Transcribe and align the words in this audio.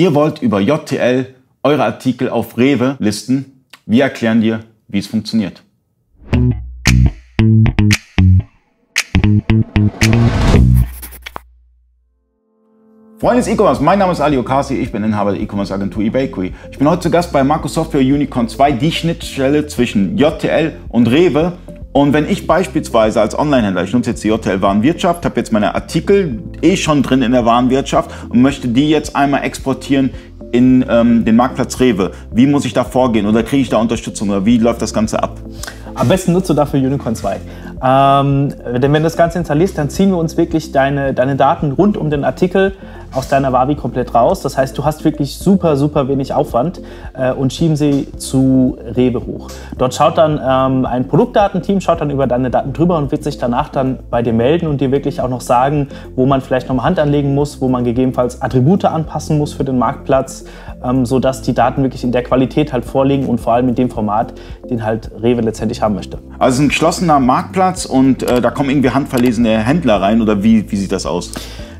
Ihr 0.00 0.14
wollt 0.14 0.40
über 0.40 0.60
JTL 0.60 1.34
eure 1.62 1.84
Artikel 1.84 2.30
auf 2.30 2.56
Rewe 2.56 2.96
listen. 3.00 3.66
Wir 3.84 4.04
erklären 4.04 4.40
dir, 4.40 4.60
wie 4.88 4.98
es 4.98 5.06
funktioniert. 5.06 5.62
Freunde 13.18 13.42
des 13.42 13.48
E-Commerce, 13.48 13.82
mein 13.82 13.98
Name 13.98 14.12
ist 14.12 14.22
Ali 14.22 14.38
Okasi, 14.38 14.76
ich 14.76 14.90
bin 14.90 15.04
Inhaber 15.04 15.32
der 15.32 15.42
E-Commerce 15.42 15.74
Agentur 15.74 16.02
eBakery. 16.02 16.54
Ich 16.70 16.78
bin 16.78 16.88
heute 16.88 17.02
zu 17.02 17.10
Gast 17.10 17.30
bei 17.30 17.44
Marco 17.44 17.68
Software 17.68 18.00
Unicorn 18.00 18.48
2, 18.48 18.72
die 18.72 18.92
Schnittstelle 18.92 19.66
zwischen 19.66 20.16
JTL 20.16 20.78
und 20.88 21.08
Rewe. 21.08 21.52
Und 21.92 22.12
wenn 22.12 22.28
ich 22.28 22.46
beispielsweise 22.46 23.20
als 23.20 23.36
Onlinehändler, 23.36 23.82
ich 23.82 23.92
nutze 23.92 24.10
jetzt 24.10 24.22
die 24.22 24.28
JTL 24.28 24.62
Warenwirtschaft, 24.62 25.24
habe 25.24 25.40
jetzt 25.40 25.52
meine 25.52 25.74
Artikel 25.74 26.38
eh 26.62 26.76
schon 26.76 27.02
drin 27.02 27.22
in 27.22 27.32
der 27.32 27.44
Warenwirtschaft 27.44 28.10
und 28.28 28.42
möchte 28.42 28.68
die 28.68 28.88
jetzt 28.88 29.16
einmal 29.16 29.42
exportieren 29.42 30.10
in 30.52 30.84
ähm, 30.88 31.24
den 31.24 31.36
Marktplatz 31.36 31.80
Rewe. 31.80 32.12
Wie 32.32 32.46
muss 32.46 32.64
ich 32.64 32.72
da 32.72 32.84
vorgehen 32.84 33.26
oder 33.26 33.42
kriege 33.42 33.62
ich 33.62 33.68
da 33.68 33.78
Unterstützung 33.78 34.30
oder 34.30 34.44
wie 34.46 34.58
läuft 34.58 34.82
das 34.82 34.94
Ganze 34.94 35.22
ab? 35.22 35.36
Am 35.94 36.08
besten 36.08 36.32
nutzt 36.32 36.48
du 36.48 36.54
dafür 36.54 36.80
Unicorn 36.80 37.16
2. 37.16 37.40
Ähm, 37.82 38.54
denn 38.74 38.92
wenn 38.92 38.94
du 38.94 39.02
das 39.02 39.16
Ganze 39.16 39.38
installierst, 39.38 39.76
dann 39.76 39.90
ziehen 39.90 40.10
wir 40.10 40.18
uns 40.18 40.36
wirklich 40.36 40.70
deine, 40.70 41.12
deine 41.14 41.36
Daten 41.36 41.72
rund 41.72 41.96
um 41.96 42.10
den 42.10 42.24
Artikel 42.24 42.74
aus 43.12 43.28
deiner 43.28 43.52
Wavi 43.52 43.74
komplett 43.74 44.14
raus. 44.14 44.40
Das 44.42 44.56
heißt, 44.56 44.76
du 44.76 44.84
hast 44.84 45.04
wirklich 45.04 45.36
super, 45.36 45.76
super 45.76 46.08
wenig 46.08 46.32
Aufwand 46.32 46.80
äh, 47.14 47.32
und 47.32 47.52
schieben 47.52 47.76
sie 47.76 48.08
zu 48.16 48.78
Rewe 48.84 49.26
hoch. 49.26 49.48
Dort 49.78 49.94
schaut 49.94 50.18
dann 50.18 50.40
ähm, 50.42 50.86
ein 50.86 51.08
Produktdatenteam, 51.08 51.80
schaut 51.80 52.00
dann 52.00 52.10
über 52.10 52.26
deine 52.26 52.50
Daten 52.50 52.72
drüber 52.72 52.98
und 52.98 53.10
wird 53.10 53.24
sich 53.24 53.38
danach 53.38 53.68
dann 53.68 53.98
bei 54.10 54.22
dir 54.22 54.32
melden 54.32 54.66
und 54.66 54.80
dir 54.80 54.92
wirklich 54.92 55.20
auch 55.20 55.28
noch 55.28 55.40
sagen, 55.40 55.88
wo 56.14 56.26
man 56.26 56.40
vielleicht 56.40 56.68
noch 56.68 56.76
mal 56.76 56.84
Hand 56.84 56.98
anlegen 56.98 57.34
muss, 57.34 57.60
wo 57.60 57.68
man 57.68 57.84
gegebenenfalls 57.84 58.42
Attribute 58.42 58.84
anpassen 58.84 59.38
muss 59.38 59.52
für 59.52 59.64
den 59.64 59.78
Marktplatz, 59.78 60.44
ähm, 60.82 61.04
sodass 61.04 61.42
die 61.42 61.54
Daten 61.54 61.82
wirklich 61.82 62.04
in 62.04 62.12
der 62.12 62.22
Qualität 62.22 62.72
halt 62.72 62.84
vorliegen 62.84 63.26
und 63.26 63.40
vor 63.40 63.54
allem 63.54 63.68
in 63.68 63.74
dem 63.74 63.90
Format, 63.90 64.34
den 64.68 64.84
halt 64.84 65.10
Rewe 65.20 65.40
letztendlich 65.40 65.82
haben 65.82 65.94
möchte. 65.94 66.18
Also 66.38 66.62
ein 66.62 66.68
geschlossener 66.68 67.20
Marktplatz 67.20 67.84
und 67.86 68.22
äh, 68.22 68.40
da 68.40 68.50
kommen 68.50 68.70
irgendwie 68.70 68.90
handverlesene 68.90 69.58
Händler 69.58 70.00
rein 70.00 70.22
oder 70.22 70.42
wie, 70.42 70.70
wie 70.70 70.76
sieht 70.76 70.92
das 70.92 71.06
aus? 71.06 71.32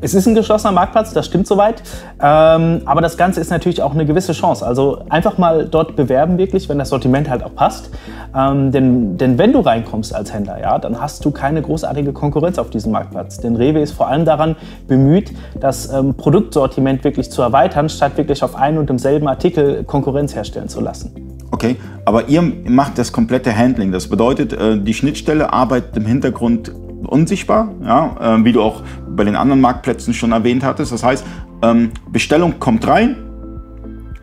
Es 0.00 0.14
ist 0.14 0.26
ein 0.26 0.34
geschlossener 0.34 0.72
Marktplatz, 0.72 1.12
das 1.12 1.26
stimmt 1.26 1.46
soweit. 1.46 1.82
Ähm, 2.20 2.82
aber 2.84 3.00
das 3.00 3.16
Ganze 3.16 3.40
ist 3.40 3.50
natürlich 3.50 3.82
auch 3.82 3.94
eine 3.94 4.04
gewisse 4.04 4.32
Chance. 4.32 4.66
Also 4.66 5.02
einfach 5.08 5.38
mal 5.38 5.66
dort 5.66 5.96
bewerben 5.96 6.38
wirklich, 6.38 6.68
wenn 6.68 6.78
das 6.78 6.90
Sortiment 6.90 7.30
halt 7.30 7.42
auch 7.42 7.54
passt. 7.54 7.90
Ähm, 8.36 8.72
denn, 8.72 9.16
denn 9.16 9.38
wenn 9.38 9.52
du 9.52 9.60
reinkommst 9.60 10.14
als 10.14 10.32
Händler, 10.32 10.60
ja, 10.60 10.78
dann 10.78 11.00
hast 11.00 11.24
du 11.24 11.30
keine 11.30 11.62
großartige 11.62 12.12
Konkurrenz 12.12 12.58
auf 12.58 12.70
diesem 12.70 12.92
Marktplatz. 12.92 13.38
Denn 13.38 13.56
Rewe 13.56 13.80
ist 13.80 13.92
vor 13.92 14.08
allem 14.08 14.24
daran 14.24 14.56
bemüht, 14.86 15.32
das 15.58 15.92
ähm, 15.92 16.14
Produktsortiment 16.14 17.02
wirklich 17.04 17.30
zu 17.30 17.42
erweitern, 17.42 17.88
statt 17.88 18.16
wirklich 18.16 18.42
auf 18.42 18.54
einen 18.56 18.78
und 18.78 18.90
demselben 18.90 19.28
Artikel 19.28 19.84
Konkurrenz 19.84 20.34
herstellen 20.34 20.68
zu 20.68 20.80
lassen. 20.80 21.12
Okay, 21.50 21.76
aber 22.04 22.28
ihr 22.28 22.42
macht 22.42 22.98
das 22.98 23.12
komplette 23.12 23.56
Handling. 23.56 23.92
Das 23.92 24.08
bedeutet, 24.08 24.52
äh, 24.52 24.78
die 24.78 24.92
Schnittstelle 24.92 25.52
arbeitet 25.52 25.96
im 25.96 26.04
Hintergrund 26.04 26.72
unsichtbar, 27.06 27.70
ja, 27.84 28.36
äh, 28.36 28.44
wie 28.44 28.52
du 28.52 28.62
auch 28.62 28.82
bei 29.16 29.24
den 29.24 29.34
anderen 29.34 29.60
Marktplätzen 29.60 30.14
schon 30.14 30.32
erwähnt 30.32 30.62
hattest. 30.62 30.92
Das 30.92 31.02
heißt, 31.02 31.24
ähm, 31.62 31.90
Bestellung 32.12 32.58
kommt 32.60 32.86
rein, 32.86 33.16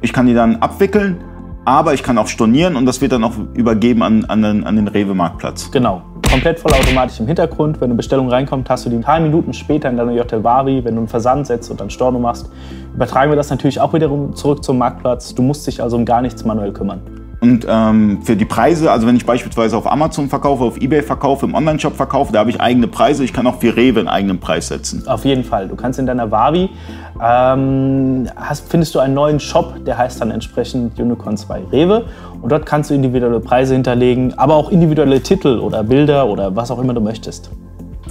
ich 0.01 0.13
kann 0.13 0.27
die 0.27 0.33
dann 0.33 0.57
abwickeln, 0.57 1.17
aber 1.65 1.93
ich 1.93 2.03
kann 2.03 2.17
auch 2.17 2.27
stornieren 2.27 2.75
und 2.75 2.85
das 2.85 3.01
wird 3.01 3.13
dann 3.13 3.23
auch 3.23 3.33
übergeben 3.53 4.03
an, 4.03 4.25
an 4.25 4.41
den, 4.41 4.63
an 4.65 4.75
den 4.75 4.87
Rewe-Marktplatz. 4.87 5.71
Genau. 5.71 6.01
Komplett 6.29 6.59
vollautomatisch 6.59 7.19
im 7.19 7.27
Hintergrund. 7.27 7.79
Wenn 7.79 7.85
eine 7.85 7.95
Bestellung 7.95 8.27
reinkommt, 8.27 8.69
hast 8.69 8.85
du 8.85 8.89
die 8.89 8.95
ein 8.95 9.03
paar 9.03 9.19
Minuten 9.19 9.53
später 9.53 9.89
in 9.89 9.97
deiner 9.97 10.11
JTL 10.11 10.43
Vari. 10.43 10.83
Wenn 10.83 10.95
du 10.95 11.01
einen 11.01 11.07
Versand 11.07 11.47
setzt 11.47 11.69
und 11.69 11.79
dann 11.79 11.89
Storno 11.89 12.19
machst, 12.19 12.49
übertragen 12.95 13.31
wir 13.31 13.35
das 13.35 13.49
natürlich 13.49 13.79
auch 13.79 13.93
wiederum 13.93 14.35
zurück 14.35 14.63
zum 14.63 14.77
Marktplatz. 14.77 15.35
Du 15.35 15.41
musst 15.41 15.67
dich 15.67 15.81
also 15.81 15.95
um 15.95 16.05
gar 16.05 16.21
nichts 16.21 16.43
manuell 16.43 16.73
kümmern. 16.73 17.01
Und 17.43 17.67
ähm, 17.69 18.21
für 18.23 18.37
die 18.37 18.45
Preise, 18.45 18.89
also 18.89 19.05
wenn 19.05 19.17
ich 19.17 19.25
beispielsweise 19.25 19.75
auf 19.75 19.91
Amazon 19.91 20.29
verkaufe, 20.29 20.63
auf 20.63 20.77
Ebay 20.77 21.01
verkaufe, 21.01 21.45
im 21.45 21.55
Onlineshop 21.55 21.93
verkaufe, 21.93 22.31
da 22.31 22.39
habe 22.39 22.49
ich 22.49 22.61
eigene 22.61 22.87
Preise. 22.87 23.25
Ich 23.25 23.33
kann 23.33 23.45
auch 23.47 23.59
für 23.59 23.75
Rewe 23.75 23.99
einen 23.99 24.07
eigenen 24.07 24.39
Preis 24.39 24.69
setzen. 24.69 25.05
Auf 25.09 25.25
jeden 25.25 25.43
Fall. 25.43 25.67
Du 25.67 25.75
kannst 25.75 25.99
in 25.99 26.05
deiner 26.05 26.31
Wavi, 26.31 26.69
ähm, 27.21 28.29
hast, 28.37 28.71
findest 28.71 28.95
du 28.95 28.99
einen 28.99 29.13
neuen 29.13 29.41
Shop, 29.41 29.83
der 29.83 29.97
heißt 29.97 30.21
dann 30.21 30.31
entsprechend 30.31 30.97
Unicorn 30.97 31.35
2 31.35 31.63
Rewe. 31.69 32.05
Und 32.41 32.49
dort 32.49 32.65
kannst 32.65 32.89
du 32.89 32.93
individuelle 32.93 33.41
Preise 33.41 33.73
hinterlegen, 33.73 34.33
aber 34.37 34.55
auch 34.55 34.71
individuelle 34.71 35.19
Titel 35.19 35.59
oder 35.59 35.83
Bilder 35.83 36.27
oder 36.27 36.55
was 36.55 36.71
auch 36.71 36.79
immer 36.79 36.93
du 36.93 37.01
möchtest. 37.01 37.51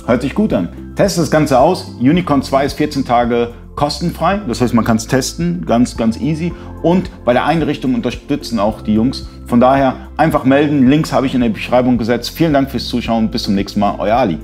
Hört 0.04 0.20
sich 0.20 0.34
gut 0.34 0.52
an. 0.52 0.68
Teste 0.94 1.22
das 1.22 1.30
Ganze 1.30 1.58
aus. 1.58 1.96
Unicorn 1.98 2.42
2 2.42 2.66
ist 2.66 2.74
14 2.74 3.06
Tage 3.06 3.48
kostenfrei. 3.82 4.40
Das 4.46 4.60
heißt, 4.60 4.74
man 4.74 4.84
kann 4.84 4.96
es 4.96 5.08
testen, 5.08 5.66
ganz, 5.66 5.96
ganz 5.96 6.20
easy. 6.20 6.52
Und 6.84 7.10
bei 7.24 7.32
der 7.32 7.46
Einrichtung 7.46 7.96
unterstützen 7.96 8.60
auch 8.60 8.80
die 8.80 8.94
Jungs. 8.94 9.26
Von 9.46 9.58
daher 9.58 9.96
einfach 10.16 10.44
melden. 10.44 10.88
Links 10.88 11.12
habe 11.12 11.26
ich 11.26 11.34
in 11.34 11.40
der 11.40 11.48
Beschreibung 11.48 11.98
gesetzt. 11.98 12.30
Vielen 12.30 12.52
Dank 12.52 12.70
fürs 12.70 12.86
Zuschauen. 12.86 13.28
Bis 13.28 13.42
zum 13.42 13.56
nächsten 13.56 13.80
Mal. 13.80 13.96
Euer 13.98 14.16
Ali. 14.18 14.38